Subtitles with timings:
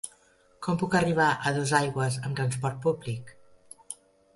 [0.67, 3.35] Com puc arribar a Dosaigües amb transport públic?